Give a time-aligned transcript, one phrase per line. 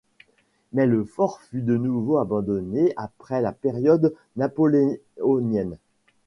[0.73, 5.77] Mais le fort fut de nouveau abandonné après la période napoléonienne.